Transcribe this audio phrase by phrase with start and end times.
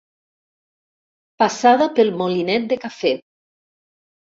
[1.43, 3.15] Passada pel molinet de cafè.